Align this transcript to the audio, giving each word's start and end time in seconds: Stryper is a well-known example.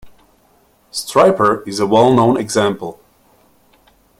Stryper 0.91 1.61
is 1.67 1.79
a 1.79 1.85
well-known 1.85 2.35
example. 2.35 2.99